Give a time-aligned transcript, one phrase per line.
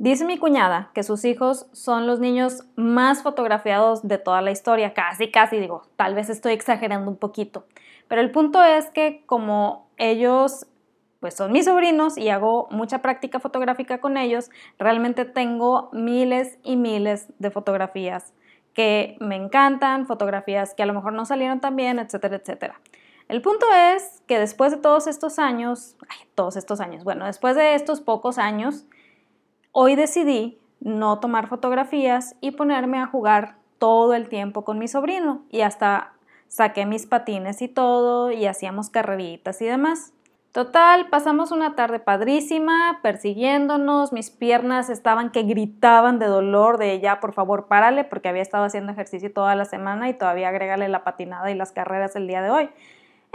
[0.00, 4.94] Dice mi cuñada que sus hijos son los niños más fotografiados de toda la historia,
[4.94, 7.66] casi, casi digo, tal vez estoy exagerando un poquito,
[8.08, 10.66] pero el punto es que como ellos
[11.20, 16.76] pues son mis sobrinos y hago mucha práctica fotográfica con ellos, realmente tengo miles y
[16.76, 18.32] miles de fotografías
[18.72, 22.80] que me encantan, fotografías que a lo mejor no salieron tan bien, etcétera, etcétera.
[23.28, 25.98] El punto es que después de todos estos años,
[26.34, 28.86] todos estos años, bueno, después de estos pocos años,
[29.72, 35.42] hoy decidí no tomar fotografías y ponerme a jugar todo el tiempo con mi sobrino
[35.50, 36.12] y hasta
[36.48, 40.12] saqué mis patines y todo y hacíamos carreritas y demás.
[40.52, 47.20] Total, pasamos una tarde padrísima, persiguiéndonos, mis piernas estaban que gritaban de dolor, de ya,
[47.20, 51.04] por favor, párale, porque había estado haciendo ejercicio toda la semana y todavía agrégale la
[51.04, 52.68] patinada y las carreras el día de hoy.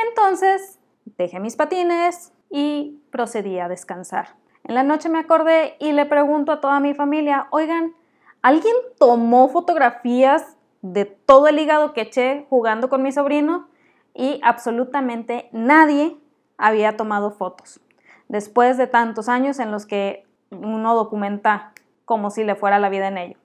[0.10, 0.78] Entonces,
[1.18, 4.36] dejé mis patines y procedí a descansar.
[4.68, 7.94] En la noche me acordé y le pregunto a toda mi familia, oigan,
[8.42, 13.68] ¿alguien tomó fotografías de todo el hígado que eché jugando con mi sobrino?
[14.16, 16.18] Y absolutamente nadie
[16.58, 17.80] había tomado fotos.
[18.28, 21.74] Después de tantos años en los que uno documenta
[22.06, 23.38] como si le fuera la vida en ello.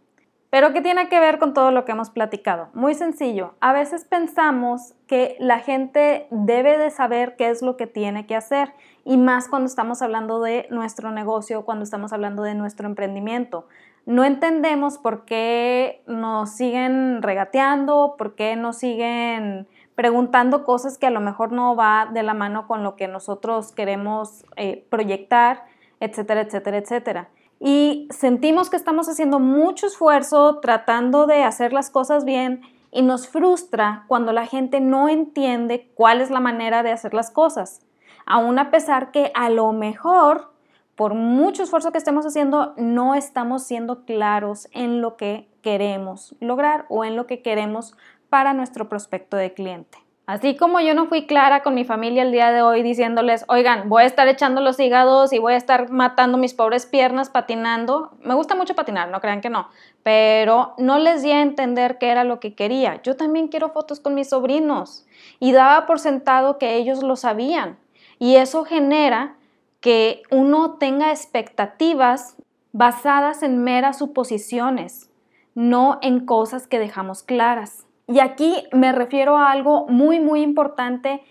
[0.50, 2.68] Pero ¿qué tiene que ver con todo lo que hemos platicado?
[2.74, 7.86] Muy sencillo, a veces pensamos que la gente debe de saber qué es lo que
[7.86, 8.72] tiene que hacer
[9.04, 13.68] y más cuando estamos hablando de nuestro negocio, cuando estamos hablando de nuestro emprendimiento.
[14.06, 21.10] No entendemos por qué nos siguen regateando, por qué nos siguen preguntando cosas que a
[21.10, 25.64] lo mejor no va de la mano con lo que nosotros queremos eh, proyectar,
[26.00, 27.28] etcétera, etcétera, etcétera.
[27.60, 33.28] Y sentimos que estamos haciendo mucho esfuerzo tratando de hacer las cosas bien y nos
[33.28, 37.86] frustra cuando la gente no entiende cuál es la manera de hacer las cosas.
[38.24, 40.52] Aún a pesar que a lo mejor,
[40.96, 46.86] por mucho esfuerzo que estemos haciendo, no estamos siendo claros en lo que queremos lograr
[46.88, 47.94] o en lo que queremos
[48.30, 49.98] para nuestro prospecto de cliente.
[50.30, 53.88] Así como yo no fui clara con mi familia el día de hoy diciéndoles, oigan,
[53.88, 58.12] voy a estar echando los hígados y voy a estar matando mis pobres piernas patinando.
[58.22, 59.66] Me gusta mucho patinar, no crean que no,
[60.04, 63.02] pero no les di a entender qué era lo que quería.
[63.02, 65.04] Yo también quiero fotos con mis sobrinos
[65.40, 67.76] y daba por sentado que ellos lo sabían.
[68.20, 69.34] Y eso genera
[69.80, 72.36] que uno tenga expectativas
[72.70, 75.10] basadas en meras suposiciones,
[75.56, 77.89] no en cosas que dejamos claras.
[78.10, 81.22] Y aquí me refiero a algo muy, muy importante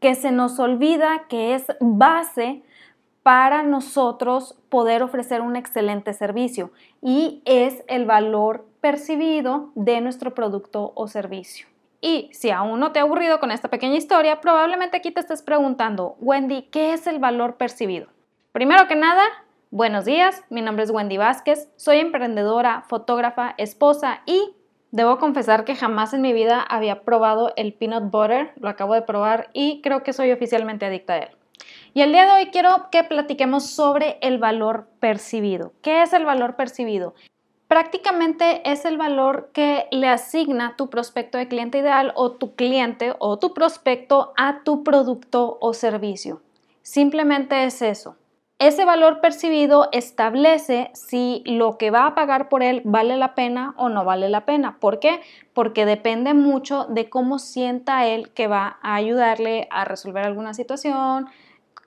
[0.00, 2.62] que se nos olvida que es base
[3.22, 6.70] para nosotros poder ofrecer un excelente servicio
[7.02, 11.66] y es el valor percibido de nuestro producto o servicio.
[12.00, 15.42] Y si aún no te ha aburrido con esta pequeña historia, probablemente aquí te estés
[15.42, 18.08] preguntando, Wendy, ¿qué es el valor percibido?
[18.52, 19.24] Primero que nada,
[19.70, 24.54] buenos días, mi nombre es Wendy Vázquez, soy emprendedora, fotógrafa, esposa y
[24.94, 29.02] Debo confesar que jamás en mi vida había probado el peanut butter, lo acabo de
[29.02, 31.28] probar y creo que soy oficialmente adicta a él.
[31.94, 35.72] Y el día de hoy quiero que platiquemos sobre el valor percibido.
[35.82, 37.12] ¿Qué es el valor percibido?
[37.66, 43.16] Prácticamente es el valor que le asigna tu prospecto de cliente ideal o tu cliente
[43.18, 46.40] o tu prospecto a tu producto o servicio.
[46.82, 48.14] Simplemente es eso.
[48.60, 53.74] Ese valor percibido establece si lo que va a pagar por él vale la pena
[53.76, 54.78] o no vale la pena.
[54.78, 55.20] ¿Por qué?
[55.52, 61.26] Porque depende mucho de cómo sienta él que va a ayudarle a resolver alguna situación,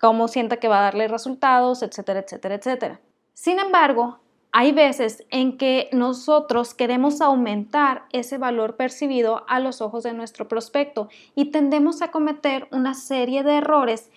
[0.01, 2.99] cómo sienta que va a darle resultados, etcétera, etcétera, etcétera.
[3.33, 4.19] Sin embargo,
[4.51, 10.47] hay veces en que nosotros queremos aumentar ese valor percibido a los ojos de nuestro
[10.47, 14.11] prospecto y tendemos a cometer una serie de errores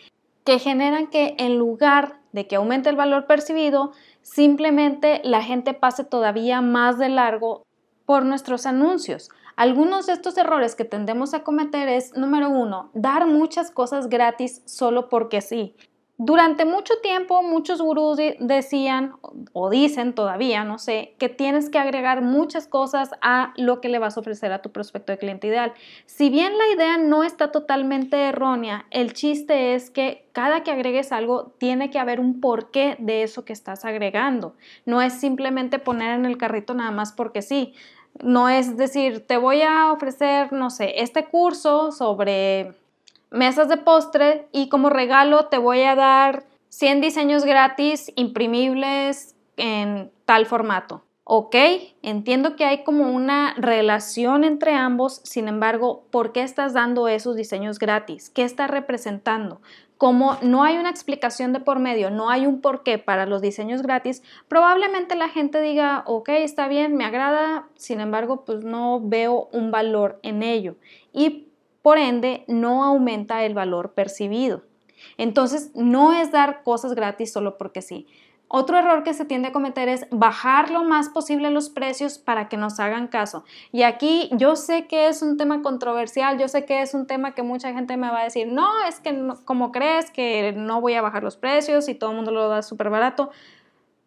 [0.44, 3.92] que generan que en lugar de que aumente el valor percibido,
[4.22, 7.66] simplemente la gente pase todavía más de largo
[8.06, 9.30] por nuestros anuncios.
[9.56, 14.62] Algunos de estos errores que tendemos a cometer es, número uno, dar muchas cosas gratis
[14.64, 15.76] solo porque sí.
[16.22, 19.14] Durante mucho tiempo muchos gurús decían
[19.54, 23.98] o dicen todavía, no sé, que tienes que agregar muchas cosas a lo que le
[23.98, 25.72] vas a ofrecer a tu prospecto de cliente ideal.
[26.04, 31.10] Si bien la idea no está totalmente errónea, el chiste es que cada que agregues
[31.10, 34.54] algo tiene que haber un porqué de eso que estás agregando.
[34.84, 37.72] No es simplemente poner en el carrito nada más porque sí.
[38.22, 42.74] No es decir, te voy a ofrecer, no sé, este curso sobre
[43.30, 50.10] mesas de postre y como regalo te voy a dar 100 diseños gratis imprimibles en
[50.24, 51.04] tal formato.
[51.24, 51.54] Ok,
[52.02, 57.36] entiendo que hay como una relación entre ambos, sin embargo, ¿por qué estás dando esos
[57.36, 58.30] diseños gratis?
[58.30, 59.60] ¿Qué está representando?
[60.00, 63.82] como no hay una explicación de por medio, no hay un porqué para los diseños
[63.82, 69.50] gratis, probablemente la gente diga, ok, está bien, me agrada, sin embargo, pues no veo
[69.52, 70.76] un valor en ello
[71.12, 71.49] y
[71.82, 74.62] por ende no aumenta el valor percibido.
[75.16, 78.06] Entonces, no es dar cosas gratis solo porque sí.
[78.52, 82.48] Otro error que se tiende a cometer es bajar lo más posible los precios para
[82.48, 83.44] que nos hagan caso.
[83.70, 87.32] Y aquí yo sé que es un tema controversial, yo sé que es un tema
[87.32, 90.94] que mucha gente me va a decir, no, es que como crees que no voy
[90.94, 93.30] a bajar los precios y todo el mundo lo da súper barato.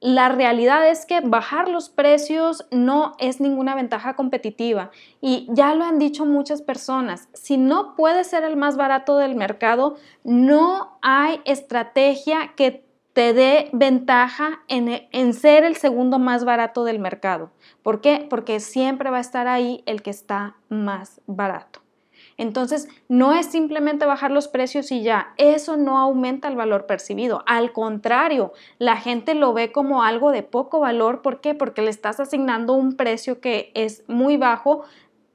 [0.03, 4.91] La realidad es que bajar los precios no es ninguna ventaja competitiva
[5.21, 7.29] y ya lo han dicho muchas personas.
[7.31, 9.95] Si no puedes ser el más barato del mercado,
[10.25, 12.83] no hay estrategia que
[13.13, 17.51] te dé ventaja en, en, ser el segundo más barato del mercado.
[17.81, 18.27] ¿Por qué?
[18.29, 21.82] Porque siempre va a estar ahí el que está más barato.
[22.38, 27.44] Entonces, no es simplemente bajar los precios y ya, eso no aumenta el valor percibido.
[27.45, 31.21] Al contrario, la gente lo ve como algo de poco valor.
[31.21, 31.53] ¿Por qué?
[31.56, 34.83] Porque le estás asignando un precio que es muy bajo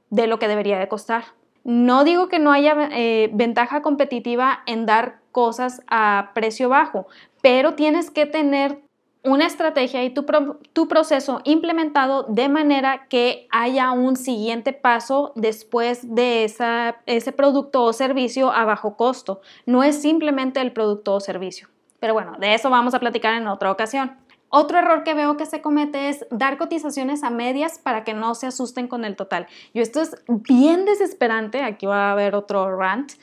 [0.09, 1.23] de lo que debería de costar.
[1.63, 7.07] No digo que no haya eh, ventaja competitiva en dar cosas a precio bajo,
[7.41, 8.81] pero tienes que tener
[9.23, 10.25] una estrategia y tu,
[10.73, 17.83] tu, proceso implementado de manera que haya un siguiente paso después de esa, ese producto
[17.83, 19.41] o servicio a bajo costo.
[19.65, 21.67] No es simplemente el producto o servicio.
[21.99, 24.15] Pero bueno, de eso vamos a platicar en otra ocasión.
[24.47, 28.33] Otro error que veo que se comete es dar cotizaciones a medias para que no
[28.33, 29.47] se asusten con el total.
[29.73, 33.13] Y esto es bien desesperante, aquí va a haber otro rant,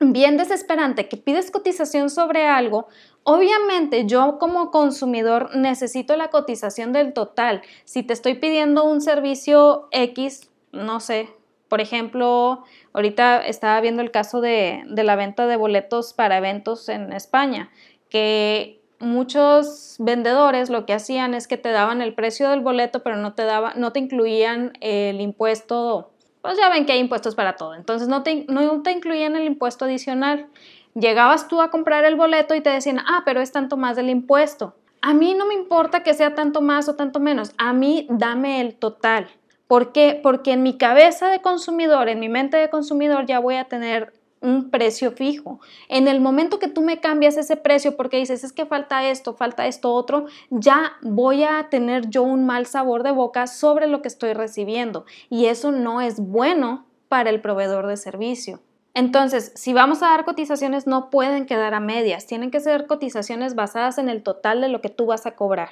[0.00, 2.88] bien desesperante que pides cotización sobre algo,
[3.22, 7.62] obviamente yo como consumidor necesito la cotización del total.
[7.84, 11.28] Si te estoy pidiendo un servicio X, no sé,
[11.68, 12.64] por ejemplo,
[12.94, 17.70] ahorita estaba viendo el caso de, de la venta de boletos para eventos en España,
[18.08, 23.16] que muchos vendedores lo que hacían es que te daban el precio del boleto, pero
[23.16, 26.10] no te, daba, no te incluían el impuesto
[26.42, 27.74] pues ya ven que hay impuestos para todo.
[27.74, 30.46] Entonces no te, no te incluían el impuesto adicional.
[30.94, 34.10] Llegabas tú a comprar el boleto y te decían, ah, pero es tanto más del
[34.10, 34.74] impuesto.
[35.02, 37.52] A mí no me importa que sea tanto más o tanto menos.
[37.58, 39.28] A mí dame el total.
[39.66, 40.18] ¿Por qué?
[40.20, 44.12] Porque en mi cabeza de consumidor, en mi mente de consumidor, ya voy a tener
[44.40, 45.60] un precio fijo.
[45.88, 49.34] En el momento que tú me cambias ese precio porque dices, es que falta esto,
[49.34, 54.02] falta esto otro, ya voy a tener yo un mal sabor de boca sobre lo
[54.02, 55.04] que estoy recibiendo.
[55.28, 58.60] Y eso no es bueno para el proveedor de servicio.
[58.94, 63.54] Entonces, si vamos a dar cotizaciones, no pueden quedar a medias, tienen que ser cotizaciones
[63.54, 65.70] basadas en el total de lo que tú vas a cobrar.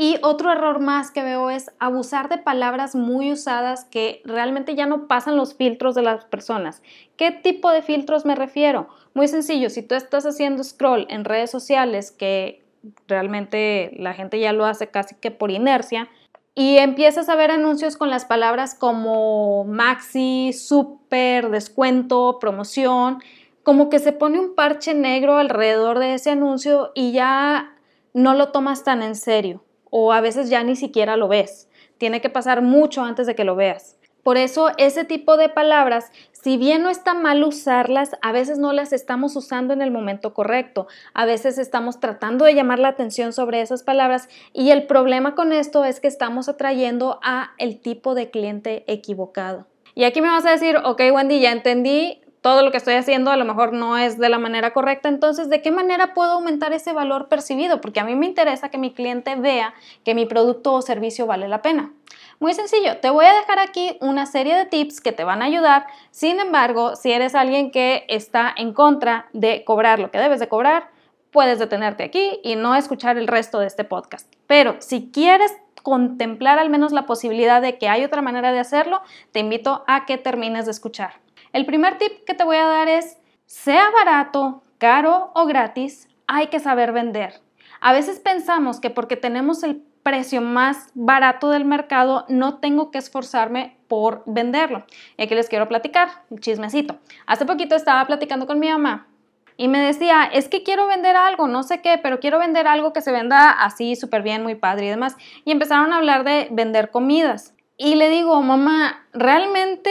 [0.00, 4.86] Y otro error más que veo es abusar de palabras muy usadas que realmente ya
[4.86, 6.82] no pasan los filtros de las personas.
[7.18, 8.88] ¿Qué tipo de filtros me refiero?
[9.12, 12.64] Muy sencillo, si tú estás haciendo scroll en redes sociales que
[13.08, 16.08] realmente la gente ya lo hace casi que por inercia,
[16.54, 23.18] y empiezas a ver anuncios con las palabras como maxi, super, descuento, promoción,
[23.62, 27.76] como que se pone un parche negro alrededor de ese anuncio y ya
[28.14, 31.68] no lo tomas tan en serio o a veces ya ni siquiera lo ves.
[31.98, 33.96] Tiene que pasar mucho antes de que lo veas.
[34.22, 38.72] Por eso ese tipo de palabras, si bien no está mal usarlas, a veces no
[38.72, 40.86] las estamos usando en el momento correcto.
[41.14, 45.52] A veces estamos tratando de llamar la atención sobre esas palabras y el problema con
[45.52, 49.66] esto es que estamos atrayendo a el tipo de cliente equivocado.
[49.94, 53.30] Y aquí me vas a decir, ok Wendy, ya entendí, todo lo que estoy haciendo
[53.30, 56.72] a lo mejor no es de la manera correcta, entonces, ¿de qué manera puedo aumentar
[56.72, 57.80] ese valor percibido?
[57.80, 61.48] Porque a mí me interesa que mi cliente vea que mi producto o servicio vale
[61.48, 61.92] la pena.
[62.38, 65.44] Muy sencillo, te voy a dejar aquí una serie de tips que te van a
[65.44, 65.86] ayudar.
[66.10, 70.48] Sin embargo, si eres alguien que está en contra de cobrar lo que debes de
[70.48, 70.88] cobrar,
[71.30, 74.32] puedes detenerte aquí y no escuchar el resto de este podcast.
[74.46, 79.02] Pero si quieres contemplar al menos la posibilidad de que hay otra manera de hacerlo,
[79.32, 81.14] te invito a que termines de escuchar.
[81.52, 86.46] El primer tip que te voy a dar es, sea barato, caro o gratis, hay
[86.46, 87.40] que saber vender.
[87.80, 92.98] A veces pensamos que porque tenemos el precio más barato del mercado, no tengo que
[92.98, 94.84] esforzarme por venderlo.
[95.16, 96.98] Y aquí les quiero platicar un chismecito.
[97.26, 99.08] Hace poquito estaba platicando con mi mamá
[99.56, 102.92] y me decía, es que quiero vender algo, no sé qué, pero quiero vender algo
[102.92, 105.16] que se venda así súper bien, muy padre y demás.
[105.44, 107.54] Y empezaron a hablar de vender comidas.
[107.76, 109.90] Y le digo, mamá, realmente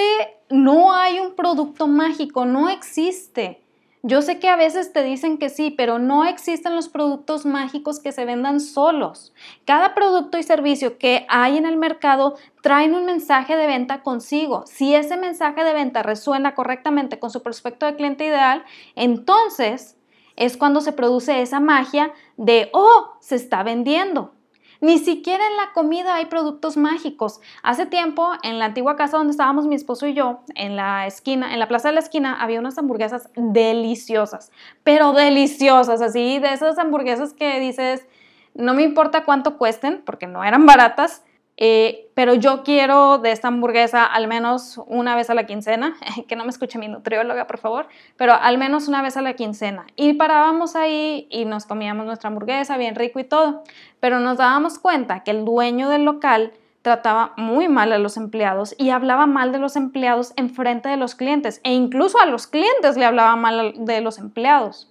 [0.49, 3.61] no hay un producto mágico, no existe.
[4.01, 7.99] Yo sé que a veces te dicen que sí, pero no existen los productos mágicos
[7.99, 9.33] que se vendan solos.
[9.65, 14.63] Cada producto y servicio que hay en el mercado traen un mensaje de venta consigo.
[14.67, 18.63] Si ese mensaje de venta resuena correctamente con su prospecto de cliente ideal,
[18.95, 19.97] entonces
[20.37, 24.33] es cuando se produce esa magia de, oh, se está vendiendo.
[24.81, 27.41] Ni siquiera en la comida hay productos mágicos.
[27.63, 31.53] Hace tiempo, en la antigua casa donde estábamos mi esposo y yo, en la esquina,
[31.53, 34.51] en la plaza de la esquina, había unas hamburguesas deliciosas,
[34.85, 38.07] pero deliciosas, así, de esas hamburguesas que dices,
[38.53, 41.23] no me importa cuánto cuesten, porque no eran baratas,
[41.61, 45.97] eh, pero yo quiero de esta hamburguesa al menos una vez a la quincena,
[46.27, 49.33] que no me escuche mi nutrióloga, por favor, pero al menos una vez a la
[49.33, 49.85] quincena.
[49.97, 53.63] Y parábamos ahí y nos comíamos nuestra hamburguesa, bien rico y todo,
[53.99, 58.73] pero nos dábamos cuenta que el dueño del local trataba muy mal a los empleados
[58.77, 62.47] y hablaba mal de los empleados en frente de los clientes e incluso a los
[62.47, 64.88] clientes le hablaba mal de los empleados.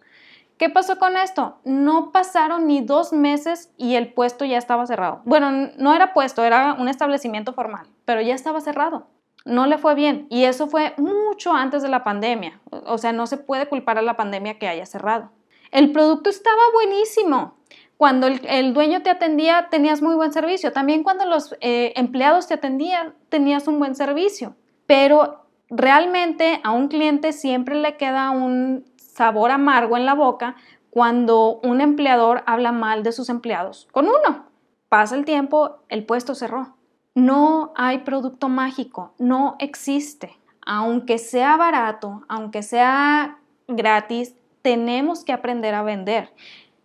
[0.58, 1.58] ¿Qué pasó con esto?
[1.64, 5.22] No pasaron ni dos meses y el puesto ya estaba cerrado.
[5.24, 9.06] Bueno, no era puesto, era un establecimiento formal, pero ya estaba cerrado.
[9.44, 12.60] No le fue bien y eso fue mucho antes de la pandemia.
[12.70, 15.30] O sea, no se puede culpar a la pandemia que haya cerrado.
[15.70, 17.54] El producto estaba buenísimo.
[17.96, 20.72] Cuando el, dueño te atendía, tenías muy buen servicio.
[20.72, 24.56] También cuando los eh, empleados te atendían, tenías un buen servicio.
[24.86, 28.84] Pero realmente a un cliente siempre le queda un
[29.18, 30.54] sabor amargo en la boca
[30.90, 34.46] cuando un empleador habla mal de sus empleados con uno.
[34.88, 36.76] Pasa el tiempo, el puesto cerró.
[37.16, 40.38] No hay producto mágico, no existe.
[40.64, 46.32] Aunque sea barato, aunque sea gratis, tenemos que aprender a vender.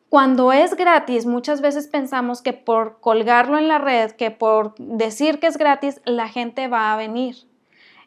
[0.10, 5.40] Cuando es gratis, muchas veces pensamos que por colgarlo en la red, que por decir
[5.40, 7.36] que es gratis, la gente va a venir.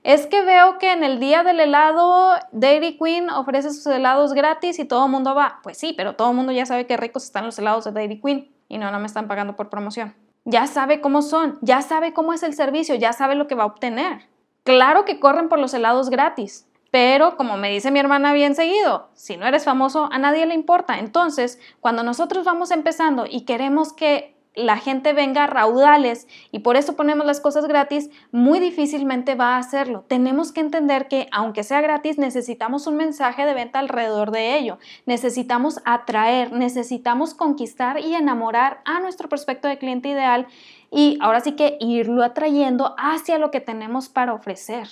[0.07, 4.79] Es que veo que en el día del helado Dairy Queen ofrece sus helados gratis
[4.79, 5.59] y todo el mundo va.
[5.65, 8.21] Pues sí, pero todo el mundo ya sabe qué ricos están los helados de Dairy
[8.21, 10.15] Queen y no, no me están pagando por promoción.
[10.45, 13.65] Ya sabe cómo son, ya sabe cómo es el servicio, ya sabe lo que va
[13.65, 14.29] a obtener.
[14.63, 19.09] Claro que corren por los helados gratis, pero como me dice mi hermana bien seguido,
[19.15, 21.01] si no eres famoso, a nadie le importa.
[21.01, 26.77] Entonces, cuando nosotros vamos empezando y queremos que la gente venga a raudales y por
[26.77, 30.05] eso ponemos las cosas gratis, muy difícilmente va a hacerlo.
[30.09, 34.79] Tenemos que entender que aunque sea gratis, necesitamos un mensaje de venta alrededor de ello.
[35.05, 40.47] Necesitamos atraer, necesitamos conquistar y enamorar a nuestro prospecto de cliente ideal
[40.91, 44.89] y ahora sí que irlo atrayendo hacia lo que tenemos para ofrecer.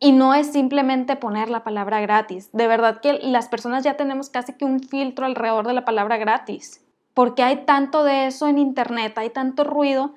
[0.00, 2.50] Y no es simplemente poner la palabra gratis.
[2.52, 6.18] De verdad que las personas ya tenemos casi que un filtro alrededor de la palabra
[6.18, 6.84] gratis
[7.18, 10.14] porque hay tanto de eso en Internet, hay tanto ruido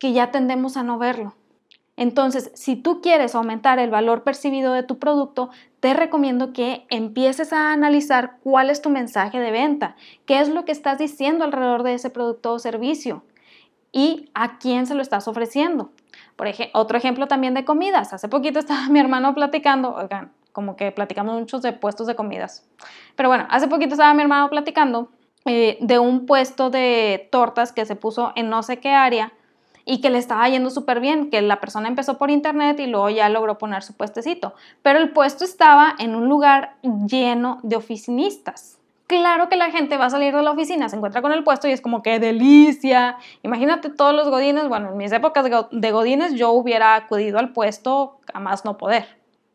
[0.00, 1.36] que ya tendemos a no verlo.
[1.96, 7.52] Entonces, si tú quieres aumentar el valor percibido de tu producto, te recomiendo que empieces
[7.52, 9.94] a analizar cuál es tu mensaje de venta,
[10.26, 13.22] qué es lo que estás diciendo alrededor de ese producto o servicio
[13.92, 15.92] y a quién se lo estás ofreciendo.
[16.34, 18.12] Por ejemplo, otro ejemplo también de comidas.
[18.12, 22.66] Hace poquito estaba mi hermano platicando, oigan, como que platicamos muchos de puestos de comidas.
[23.14, 25.10] Pero bueno, hace poquito estaba mi hermano platicando
[25.46, 29.32] eh, de un puesto de tortas que se puso en no sé qué área
[29.84, 33.10] y que le estaba yendo súper bien, que la persona empezó por internet y luego
[33.10, 38.78] ya logró poner su puestecito, pero el puesto estaba en un lugar lleno de oficinistas.
[39.06, 41.68] Claro que la gente va a salir de la oficina, se encuentra con el puesto
[41.68, 43.18] y es como que delicia.
[43.42, 48.16] Imagínate todos los godines, bueno, en mis épocas de godines yo hubiera acudido al puesto
[48.32, 49.04] a más no poder.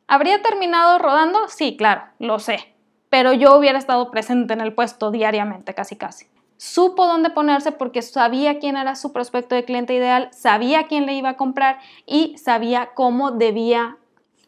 [0.08, 1.48] ¿Habría terminado rodando?
[1.48, 2.76] Sí, claro, lo sé
[3.10, 6.28] pero yo hubiera estado presente en el puesto diariamente, casi casi.
[6.58, 11.14] Supo dónde ponerse porque sabía quién era su prospecto de cliente ideal, sabía quién le
[11.14, 13.98] iba a comprar y sabía cómo debía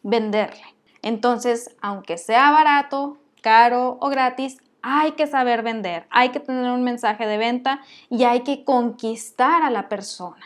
[0.02, 0.62] venderle.
[1.00, 6.82] Entonces, aunque sea barato, caro o gratis, hay que saber vender, hay que tener un
[6.82, 10.44] mensaje de venta y hay que conquistar a la persona.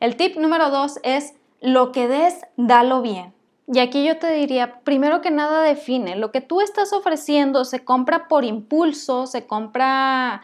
[0.00, 3.33] El tip número dos es lo que des, dalo bien.
[3.66, 7.82] Y aquí yo te diría, primero que nada define, lo que tú estás ofreciendo se
[7.82, 10.42] compra por impulso, se compra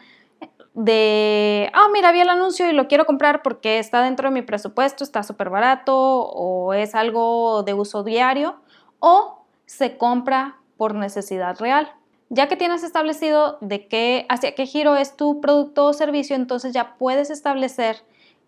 [0.73, 4.41] de, ah, mira, vi el anuncio y lo quiero comprar porque está dentro de mi
[4.41, 8.55] presupuesto, está súper barato o es algo de uso diario,
[8.99, 11.93] o se compra por necesidad real.
[12.29, 16.73] Ya que tienes establecido de qué, hacia qué giro es tu producto o servicio, entonces
[16.73, 17.97] ya puedes establecer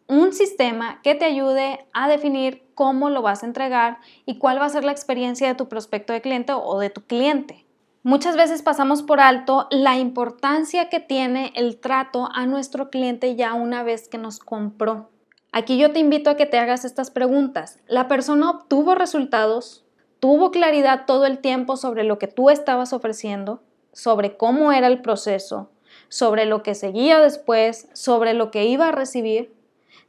[0.07, 4.65] un sistema que te ayude a definir cómo lo vas a entregar y cuál va
[4.65, 7.65] a ser la experiencia de tu prospecto de cliente o de tu cliente.
[8.05, 13.53] Muchas veces pasamos por alto la importancia que tiene el trato a nuestro cliente ya
[13.53, 15.10] una vez que nos compró.
[15.53, 17.79] Aquí yo te invito a que te hagas estas preguntas.
[17.88, 19.86] ¿La persona obtuvo resultados?
[20.19, 23.62] ¿Tuvo claridad todo el tiempo sobre lo que tú estabas ofreciendo?
[23.93, 25.69] ¿Sobre cómo era el proceso?
[26.10, 27.88] ¿Sobre lo que seguía después?
[27.93, 29.53] ¿Sobre lo que iba a recibir?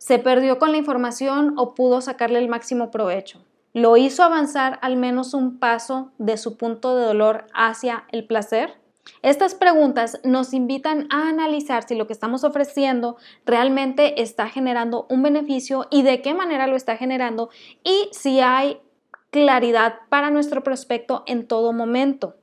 [0.04, 3.42] Se perdió con la información o pudo sacarle el máximo provecho.
[3.72, 8.74] Lo hizo avanzar al menos un paso de su punto de dolor hacia el placer.
[9.22, 15.22] Estas preguntas nos invitan a analizar si lo que estamos ofreciendo realmente está generando un
[15.22, 17.48] beneficio y de qué manera lo está generando
[17.82, 18.82] y si hay
[19.30, 22.36] claridad para nuestro prospecto en todo momento.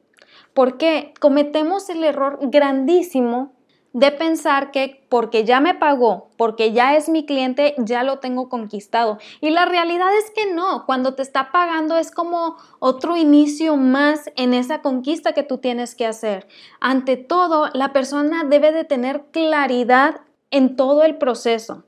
[0.56, 3.53] Porque cometemos el error grandísimo
[3.93, 8.48] de pensar que porque ya me pagó, porque ya es mi cliente, ya lo tengo
[8.48, 9.17] conquistado.
[9.41, 14.31] Y la realidad es que no, cuando te está pagando es como otro inicio más
[14.36, 16.48] en esa conquista que tú tienes que hacer.
[16.79, 20.21] Ante todo, la persona debe de tener claridad
[20.51, 21.83] en todo el proceso.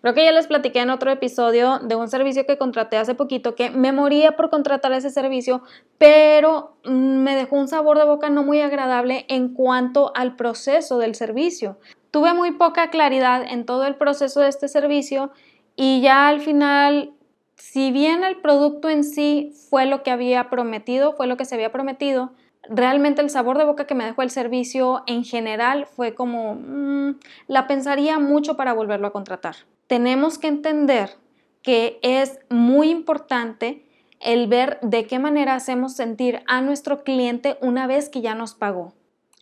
[0.00, 3.56] Creo que ya les platiqué en otro episodio de un servicio que contraté hace poquito
[3.56, 5.62] que me moría por contratar ese servicio,
[5.98, 10.98] pero mm, me dejó un sabor de boca no muy agradable en cuanto al proceso
[10.98, 11.78] del servicio.
[12.12, 15.32] Tuve muy poca claridad en todo el proceso de este servicio
[15.74, 17.12] y ya al final,
[17.56, 21.56] si bien el producto en sí fue lo que había prometido, fue lo que se
[21.56, 22.32] había prometido,
[22.70, 27.18] realmente el sabor de boca que me dejó el servicio en general fue como, mm,
[27.48, 29.56] la pensaría mucho para volverlo a contratar
[29.88, 31.16] tenemos que entender
[31.62, 33.84] que es muy importante
[34.20, 38.54] el ver de qué manera hacemos sentir a nuestro cliente una vez que ya nos
[38.54, 38.94] pagó.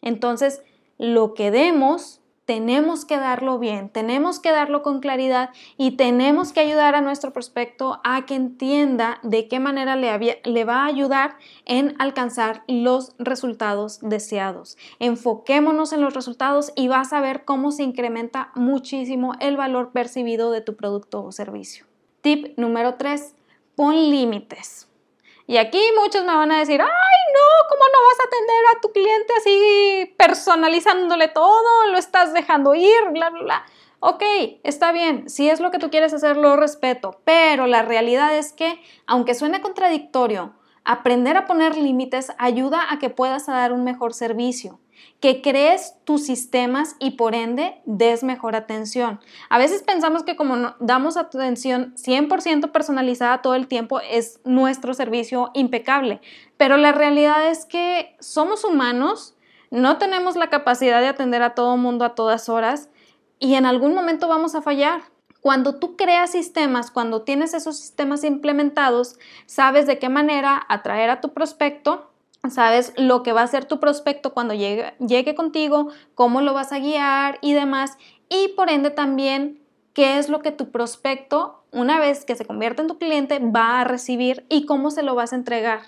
[0.02, 0.62] Entonces,
[0.98, 6.60] lo que demos tenemos que darlo bien, tenemos que darlo con claridad y tenemos que
[6.60, 11.96] ayudar a nuestro prospecto a que entienda de qué manera le, va a ayudar en
[11.98, 14.78] alcanzar los resultados deseados.
[15.00, 20.52] Enfoquémonos en los resultados y vas a ver cómo se incrementa muchísimo el valor percibido
[20.52, 21.84] de tu producto o servicio.
[22.20, 23.34] Tip número 3.
[23.74, 24.85] Pon límites.
[25.48, 28.80] Y aquí muchos me van a decir, ay, no, ¿cómo no vas a atender a
[28.80, 31.86] tu cliente así personalizándole todo?
[31.92, 33.66] Lo estás dejando ir, bla, bla, bla.
[34.00, 34.22] Ok,
[34.64, 38.52] está bien, si es lo que tú quieres hacer, lo respeto, pero la realidad es
[38.52, 44.14] que, aunque suene contradictorio, aprender a poner límites ayuda a que puedas dar un mejor
[44.14, 44.80] servicio
[45.20, 49.20] que crees tus sistemas y por ende des mejor atención.
[49.48, 55.50] A veces pensamos que como damos atención 100% personalizada todo el tiempo es nuestro servicio
[55.54, 56.20] impecable,
[56.56, 59.34] pero la realidad es que somos humanos,
[59.70, 62.88] no tenemos la capacidad de atender a todo mundo a todas horas
[63.38, 65.02] y en algún momento vamos a fallar.
[65.40, 71.20] Cuando tú creas sistemas, cuando tienes esos sistemas implementados, sabes de qué manera atraer a
[71.20, 72.10] tu prospecto
[72.50, 76.72] sabes lo que va a hacer tu prospecto cuando llegue, llegue contigo, cómo lo vas
[76.72, 81.98] a guiar y demás, y por ende también qué es lo que tu prospecto, una
[81.98, 85.32] vez que se convierte en tu cliente, va a recibir y cómo se lo vas
[85.32, 85.80] a entregar.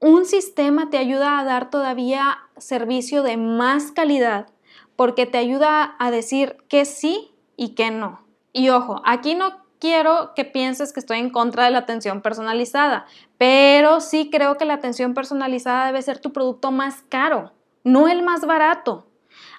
[0.00, 4.48] Un sistema te ayuda a dar todavía servicio de más calidad
[4.96, 8.20] porque te ayuda a decir que sí y que no.
[8.52, 13.04] Y ojo, aquí no quiero que pienses que estoy en contra de la atención personalizada,
[13.36, 18.22] pero sí creo que la atención personalizada debe ser tu producto más caro, no el
[18.22, 19.06] más barato.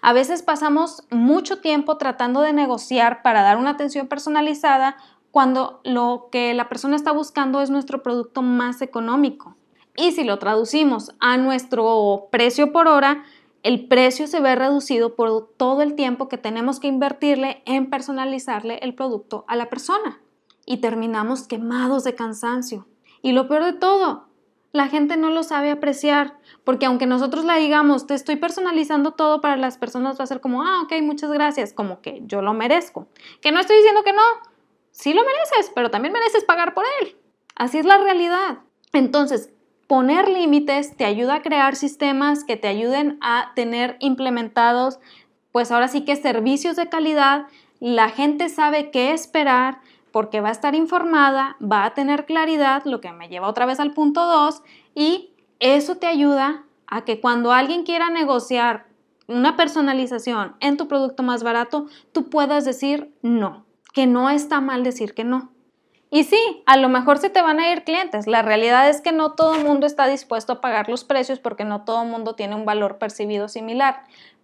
[0.01, 4.97] A veces pasamos mucho tiempo tratando de negociar para dar una atención personalizada
[5.29, 9.55] cuando lo que la persona está buscando es nuestro producto más económico.
[9.95, 13.23] Y si lo traducimos a nuestro precio por hora,
[13.65, 18.77] el precio se ve reducido por todo el tiempo que tenemos que invertirle en personalizarle
[18.83, 20.21] el producto a la persona.
[20.67, 22.85] Y terminamos quemados de cansancio.
[23.23, 24.27] Y lo peor de todo,
[24.71, 29.41] la gente no lo sabe apreciar, porque aunque nosotros le digamos, te estoy personalizando todo
[29.41, 32.53] para las personas, va a ser como, ah, ok, muchas gracias, como que yo lo
[32.53, 33.07] merezco.
[33.41, 34.21] Que no estoy diciendo que no,
[34.91, 37.17] sí lo mereces, pero también mereces pagar por él.
[37.55, 38.59] Así es la realidad.
[38.93, 39.49] Entonces,
[39.87, 44.99] Poner límites te ayuda a crear sistemas que te ayuden a tener implementados,
[45.51, 47.45] pues ahora sí que servicios de calidad.
[47.79, 49.79] La gente sabe qué esperar
[50.11, 53.79] porque va a estar informada, va a tener claridad, lo que me lleva otra vez
[53.79, 54.63] al punto 2,
[54.95, 58.87] y eso te ayuda a que cuando alguien quiera negociar
[59.27, 64.83] una personalización en tu producto más barato, tú puedas decir no, que no está mal
[64.83, 65.51] decir que no.
[66.09, 68.27] Y sí, a lo mejor se te van a ir clientes.
[68.27, 71.65] La realidad es que no todo el mundo está dispuesto a pagar los precios porque
[71.65, 74.03] no todo el mundo tiene un valor percibido similar.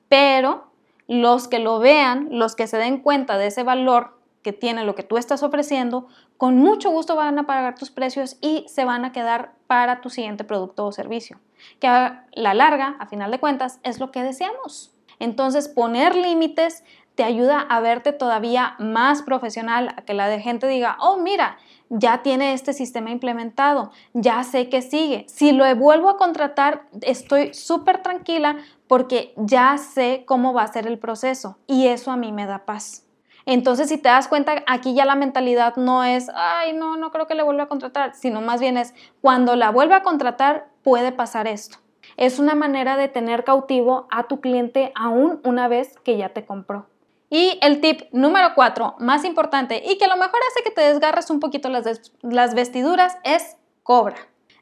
[0.10, 0.68] Pero
[1.08, 4.96] los que lo vean, los que se den cuenta de ese valor que tiene lo
[4.96, 9.06] que tú estás ofreciendo, con mucho gusto van a pagar tus precios y se van
[9.06, 11.40] a quedar para tu siguiente producto o servicio,
[11.80, 14.92] que a la larga, a final de cuentas, es lo que deseamos.
[15.20, 16.84] Entonces, poner límites
[17.16, 21.58] te ayuda a verte todavía más profesional, a que la gente diga, oh, mira,
[21.90, 25.26] ya tiene este sistema implementado, ya sé que sigue.
[25.28, 30.88] Si lo vuelvo a contratar, estoy súper tranquila porque ya sé cómo va a ser
[30.88, 33.06] el proceso y eso a mí me da paz.
[33.46, 37.28] Entonces, si te das cuenta, aquí ya la mentalidad no es, ay, no, no creo
[37.28, 41.12] que le vuelva a contratar, sino más bien es, cuando la vuelva a contratar, puede
[41.12, 41.78] pasar esto.
[42.18, 46.46] Es una manera de tener cautivo a tu cliente aún una vez que ya te
[46.46, 46.91] compró.
[47.34, 50.82] Y el tip número cuatro, más importante y que a lo mejor hace que te
[50.82, 54.18] desgarres un poquito las, vestiduras, es cobra.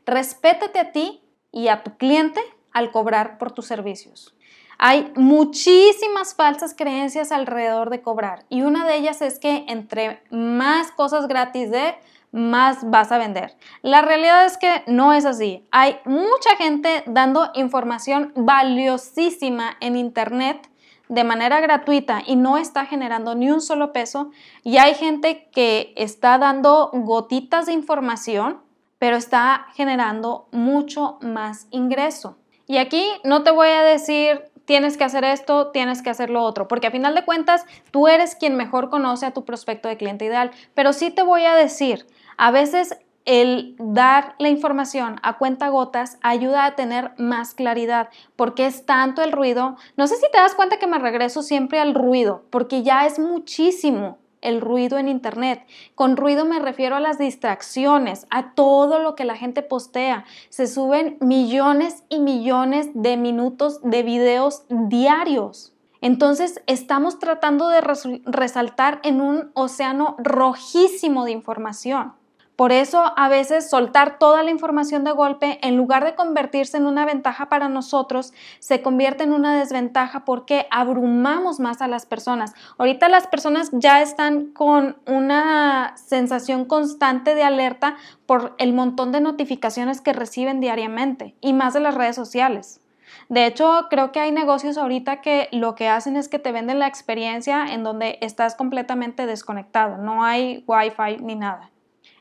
[0.05, 2.39] Respétate a ti y a tu cliente
[2.71, 4.35] al cobrar por tus servicios.
[4.77, 10.91] Hay muchísimas falsas creencias alrededor de cobrar y una de ellas es que entre más
[10.91, 11.95] cosas gratis de,
[12.31, 13.57] más vas a vender.
[13.81, 15.65] La realidad es que no es así.
[15.71, 20.69] Hay mucha gente dando información valiosísima en Internet
[21.09, 24.31] de manera gratuita y no está generando ni un solo peso.
[24.63, 28.61] Y hay gente que está dando gotitas de información,
[28.99, 32.37] pero está generando mucho más ingreso.
[32.67, 36.43] Y aquí no te voy a decir tienes que hacer esto, tienes que hacer lo
[36.43, 39.97] otro, porque a final de cuentas tú eres quien mejor conoce a tu prospecto de
[39.97, 42.05] cliente ideal, pero sí te voy a decir,
[42.37, 42.95] a veces
[43.29, 49.21] el dar la información a cuenta gotas ayuda a tener más claridad, porque es tanto
[49.21, 49.77] el ruido.
[49.97, 53.19] No sé si te das cuenta que me regreso siempre al ruido, porque ya es
[53.19, 55.63] muchísimo el ruido en Internet.
[55.93, 60.25] Con ruido me refiero a las distracciones, a todo lo que la gente postea.
[60.49, 65.75] Se suben millones y millones de minutos de videos diarios.
[66.01, 67.81] Entonces estamos tratando de
[68.25, 72.13] resaltar en un océano rojísimo de información.
[72.59, 76.87] Por eso a veces soltar toda la información de golpe, en lugar de convertirse en
[76.87, 82.51] una ventaja para nosotros, se convierte en una desventaja porque abrumamos más a las personas.
[82.77, 87.95] Ahorita las personas ya están con una sensación constante de alerta
[88.25, 92.81] por el montón de notificaciones que reciben diariamente y más de las redes sociales.
[93.29, 96.79] De hecho, creo que hay negocios ahorita que lo que hacen es que te venden
[96.79, 101.71] la experiencia en donde estás completamente desconectado, no hay wifi ni nada.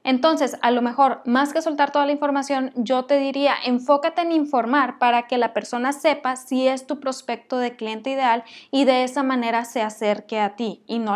[0.08, 4.32] Entonces, a lo mejor, más que soltar toda la información, yo te diría, enfócate en
[4.32, 9.04] informar para que la persona sepa si es tu prospecto de cliente ideal y de
[9.04, 11.14] esa manera se acerque a ti y no,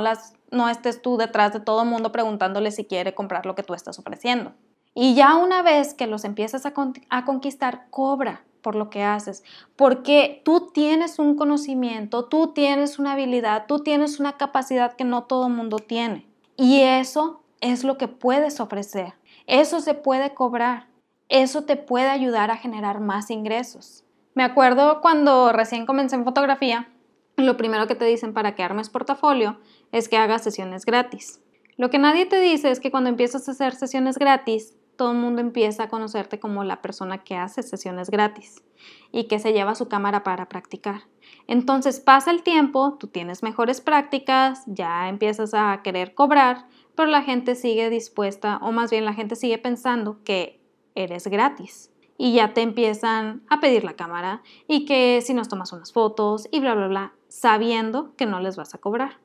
[0.68, 3.98] estés tú detrás de todo el mundo preguntándole si quiere comprar lo que tú estás
[3.98, 4.52] ofreciendo.
[4.94, 6.74] Y ya una vez que los empiezas a,
[7.08, 9.42] a conquistar, cobra por lo que haces,
[9.74, 15.22] porque tú tienes un conocimiento, tú tienes una habilidad, tú tienes una capacidad que no
[15.22, 16.26] todo el mundo tiene.
[16.58, 19.14] Y eso es lo que puedes ofrecer.
[19.46, 20.88] Eso se puede cobrar.
[21.30, 24.04] Eso te puede ayudar a generar más ingresos.
[24.34, 26.90] Me acuerdo cuando recién comencé en fotografía,
[27.36, 29.58] lo primero que te dicen para que armes portafolio
[29.92, 31.40] es que hagas sesiones gratis.
[31.76, 35.18] Lo que nadie te dice es que cuando empiezas a hacer sesiones gratis, todo el
[35.18, 38.62] mundo empieza a conocerte como la persona que hace sesiones gratis
[39.10, 41.02] y que se lleva su cámara para practicar.
[41.46, 47.22] Entonces pasa el tiempo, tú tienes mejores prácticas, ya empiezas a querer cobrar, pero la
[47.22, 50.60] gente sigue dispuesta, o más bien la gente sigue pensando que
[50.94, 51.90] eres gratis.
[52.18, 56.46] Y ya te empiezan a pedir la cámara y que si nos tomas unas fotos
[56.52, 59.18] y bla, bla, bla, sabiendo que no les vas a cobrar.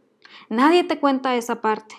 [0.49, 1.95] Nadie te cuenta esa parte.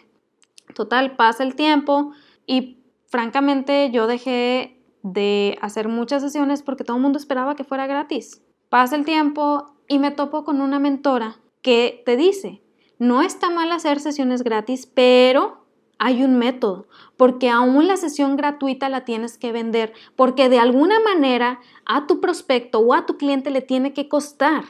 [0.74, 2.12] Total, pasa el tiempo
[2.46, 7.86] y francamente yo dejé de hacer muchas sesiones porque todo el mundo esperaba que fuera
[7.86, 8.42] gratis.
[8.68, 12.62] Pasa el tiempo y me topo con una mentora que te dice,
[12.98, 15.64] no está mal hacer sesiones gratis, pero
[15.98, 21.00] hay un método, porque aún la sesión gratuita la tienes que vender, porque de alguna
[21.00, 24.64] manera a tu prospecto o a tu cliente le tiene que costar.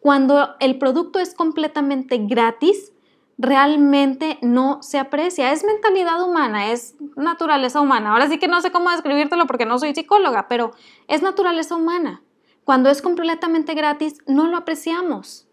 [0.00, 2.92] Cuando el producto es completamente gratis,
[3.38, 5.52] realmente no se aprecia.
[5.52, 8.12] Es mentalidad humana, es naturaleza humana.
[8.12, 10.72] Ahora sí que no sé cómo describírtelo porque no soy psicóloga, pero
[11.08, 12.22] es naturaleza humana.
[12.64, 15.43] Cuando es completamente gratis, no lo apreciamos.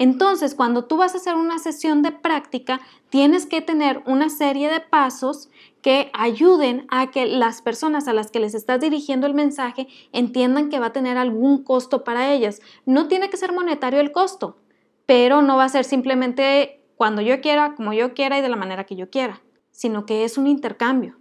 [0.00, 4.70] Entonces, cuando tú vas a hacer una sesión de práctica, tienes que tener una serie
[4.70, 5.50] de pasos
[5.82, 10.70] que ayuden a que las personas a las que les estás dirigiendo el mensaje entiendan
[10.70, 12.62] que va a tener algún costo para ellas.
[12.86, 14.56] No tiene que ser monetario el costo,
[15.04, 18.56] pero no va a ser simplemente cuando yo quiera, como yo quiera y de la
[18.56, 21.18] manera que yo quiera, sino que es un intercambio.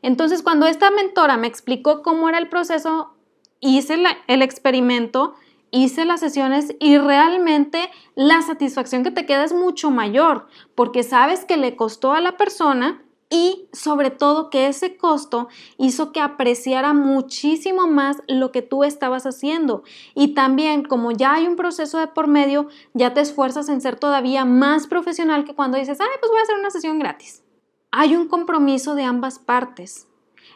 [0.00, 3.12] Entonces, cuando esta mentora me explicó cómo era el proceso,
[3.60, 5.34] hice el experimento
[5.74, 11.44] hice las sesiones y realmente la satisfacción que te queda es mucho mayor porque sabes
[11.44, 16.92] que le costó a la persona y sobre todo que ese costo hizo que apreciara
[16.92, 19.82] muchísimo más lo que tú estabas haciendo.
[20.14, 23.98] Y también como ya hay un proceso de por medio, ya te esfuerzas en ser
[23.98, 27.42] todavía más profesional que cuando dices, ay, pues voy a hacer una sesión gratis.
[27.90, 30.06] Hay un compromiso de ambas partes.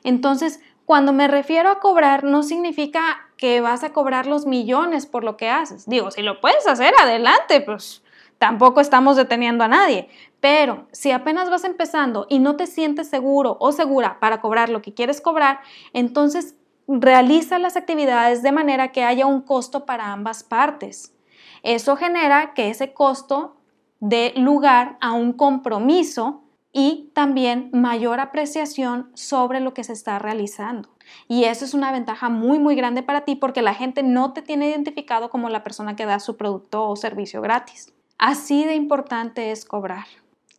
[0.04, 5.24] Entonces, cuando me refiero a cobrar, no significa que vas a cobrar los millones por
[5.24, 5.86] lo que haces.
[5.86, 8.02] Digo, si lo puedes hacer, adelante, pues
[8.38, 10.08] tampoco estamos deteniendo a nadie.
[10.40, 14.82] Pero si apenas vas empezando y no te sientes seguro o segura para cobrar lo
[14.82, 15.60] que quieres cobrar,
[15.92, 21.14] entonces realiza las actividades de manera que haya un costo para ambas partes.
[21.62, 23.56] Eso genera que ese costo
[24.00, 30.90] dé lugar a un compromiso y también mayor apreciación sobre lo que se está realizando.
[31.28, 34.42] Y eso es una ventaja muy, muy grande para ti porque la gente no te
[34.42, 37.92] tiene identificado como la persona que da su producto o servicio gratis.
[38.18, 40.06] Así de importante es cobrar.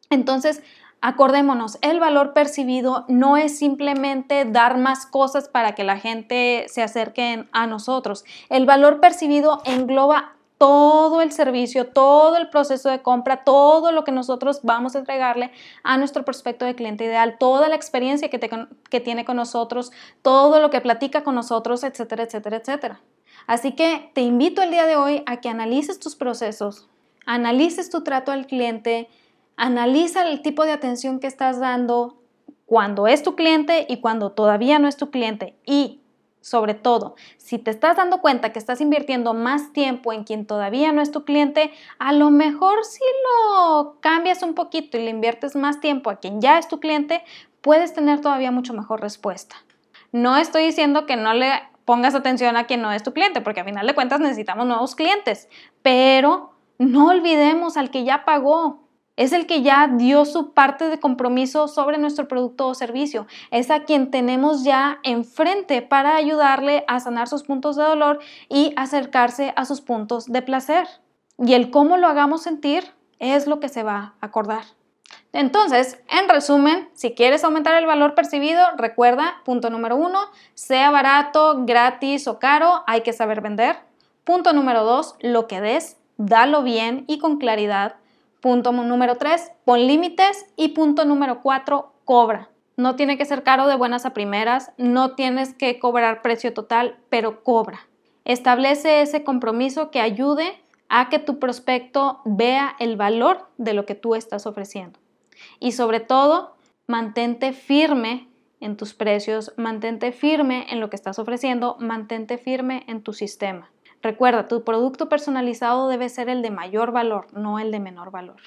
[0.10, 0.64] Entonces,
[1.02, 6.82] acordémonos, el valor percibido no es simplemente dar más cosas para que la gente se
[6.82, 8.24] acerque a nosotros.
[8.50, 14.12] El valor percibido engloba todo el servicio, todo el proceso de compra, todo lo que
[14.12, 15.52] nosotros vamos a entregarle
[15.84, 20.60] a nuestro prospecto de cliente ideal, toda la experiencia que, que tiene con nosotros, todo
[20.60, 23.02] lo que platica con nosotros, etcétera, etcétera, etcétera.
[23.48, 26.90] Así que te invito el día de hoy a que analices tus procesos,
[27.26, 29.08] analices tu trato al cliente,
[29.56, 32.18] analiza el tipo de atención que estás dando
[32.66, 35.99] cuando es tu cliente y cuando todavía no es tu cliente y
[36.42, 40.92] sobre todo, si te estás dando cuenta que estás invirtiendo más tiempo en quien todavía
[40.92, 45.56] no es tu cliente, a lo mejor si lo cambias un poquito y le inviertes
[45.56, 47.24] más tiempo a quien ya es tu cliente,
[47.62, 49.56] puedes tener todavía mucho mejor respuesta.
[50.12, 51.52] No estoy diciendo que no le
[51.86, 54.96] pongas atención a quien no es tu cliente, porque a final de cuentas necesitamos nuevos
[54.96, 55.50] clientes,
[55.82, 58.89] pero no olvidemos al que ya pagó
[59.20, 63.28] es el que ya dio su parte de compromiso sobre nuestro producto o servicio.
[63.52, 68.72] Es a quien tenemos ya enfrente para ayudarle a sanar sus puntos de dolor y
[68.78, 70.88] acercarse a sus puntos de placer.
[71.38, 72.86] Y el cómo lo hagamos sentir
[73.20, 74.64] es lo que se va a acordar.
[75.34, 80.20] Entonces, en resumen, si quieres aumentar el valor percibido, recuerda, punto número uno,
[80.54, 83.80] sea barato, gratis o caro, hay que saber vender.
[84.24, 87.99] Punto número dos, lo que des, dalo bien y con claridad.
[88.42, 90.46] Punto número 3, pon límites.
[90.56, 92.50] Y punto número 4, cobra.
[92.78, 96.98] No tiene que ser caro de buenas a primeras, no tienes que cobrar precio total,
[97.10, 97.90] pero cobra.
[98.24, 103.96] Establece ese compromiso que ayude a que tu prospecto vea el valor de lo que
[103.96, 105.00] tú estás ofreciendo.
[105.60, 106.56] Y sobre todo,
[106.88, 113.04] mantente firme en tus precios, mantente firme en lo que estás ofreciendo, mantente firme en
[113.04, 113.72] tu sistema.
[114.02, 118.38] Recuerda, tu producto personalizado debe ser el de mayor valor, no el de menor valor.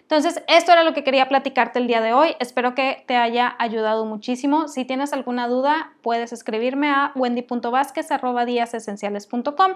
[0.00, 2.34] Entonces, esto era lo que quería platicarte el día de hoy.
[2.40, 4.68] Espero que te haya ayudado muchísimo.
[4.68, 9.72] Si tienes alguna duda, puedes escribirme a wendy.vásquez.com.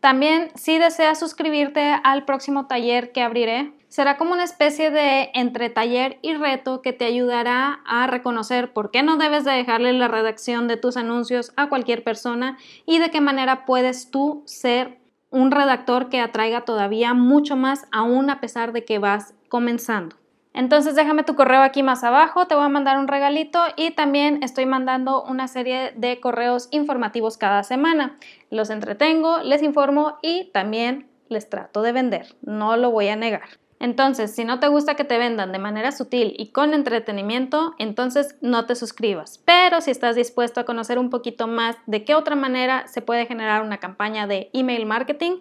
[0.00, 5.68] También, si deseas suscribirte al próximo taller que abriré, será como una especie de entre
[5.68, 10.08] taller y reto que te ayudará a reconocer por qué no debes de dejarle la
[10.08, 15.50] redacción de tus anuncios a cualquier persona y de qué manera puedes tú ser un
[15.50, 20.16] redactor que atraiga todavía mucho más aún a pesar de que vas comenzando.
[20.54, 24.42] Entonces déjame tu correo aquí más abajo, te voy a mandar un regalito y también
[24.42, 28.16] estoy mandando una serie de correos informativos cada semana.
[28.48, 33.61] Los entretengo, les informo y también les trato de vender, no lo voy a negar.
[33.82, 38.36] Entonces, si no te gusta que te vendan de manera sutil y con entretenimiento, entonces
[38.40, 39.42] no te suscribas.
[39.44, 43.26] Pero si estás dispuesto a conocer un poquito más de qué otra manera se puede
[43.26, 45.38] generar una campaña de email marketing,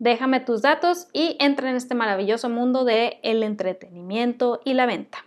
[0.00, 5.24] Déjame tus datos y entra en este maravilloso mundo de el entretenimiento y la venta.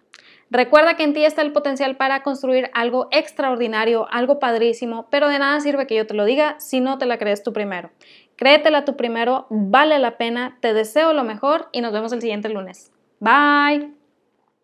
[0.50, 5.40] Recuerda que en ti está el potencial para construir algo extraordinario, algo padrísimo, pero de
[5.40, 7.90] nada sirve que yo te lo diga si no te la crees tú primero.
[8.36, 12.50] Créetela tú primero, vale la pena, te deseo lo mejor y nos vemos el siguiente
[12.50, 12.92] lunes.
[13.20, 14.01] Bye.